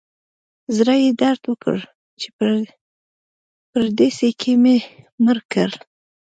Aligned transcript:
زړه 0.75 0.95
یې 1.03 1.09
درد 1.21 1.41
وکړ 1.49 1.77
چې 2.19 2.27
په 2.37 2.45
پردیسي 3.71 4.29
کې 4.41 4.53
مې 4.61 4.77
مړ 5.23 5.37
کړ. 5.51 5.69